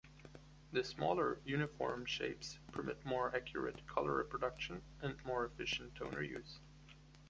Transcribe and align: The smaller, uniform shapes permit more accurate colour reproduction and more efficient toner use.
The 0.71 0.83
smaller, 0.83 1.39
uniform 1.45 2.07
shapes 2.07 2.57
permit 2.71 3.05
more 3.05 3.35
accurate 3.35 3.85
colour 3.85 4.17
reproduction 4.17 4.81
and 4.99 5.23
more 5.23 5.45
efficient 5.45 5.93
toner 5.93 6.23
use. 6.23 6.59